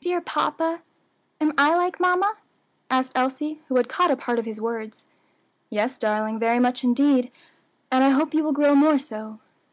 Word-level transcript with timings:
"Dear 0.00 0.20
papa, 0.20 0.82
am 1.40 1.52
I 1.58 1.74
like 1.74 1.98
mamma?" 1.98 2.36
asked 2.90 3.10
Elsie, 3.16 3.60
who 3.66 3.74
had 3.76 3.88
caught 3.88 4.12
a 4.12 4.16
part 4.16 4.38
of 4.38 4.44
his 4.44 4.60
words. 4.60 5.04
"Yes, 5.68 5.98
darling, 5.98 6.38
very 6.38 6.60
much 6.60 6.84
indeed, 6.84 7.32
and 7.90 8.04
I 8.04 8.10
hope 8.10 8.34
you 8.34 8.44
will 8.44 8.52
grow 8.52 8.76
more 8.76 9.00
so." 9.00 9.40